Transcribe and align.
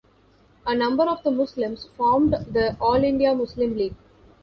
A 0.65 0.73
number 0.73 1.03
of 1.03 1.21
the 1.21 1.29
Muslims 1.29 1.85
formed 1.85 2.31
the 2.33 2.75
All 2.79 2.95
India 3.03 3.35
Muslim 3.35 3.77
League. 3.77 3.93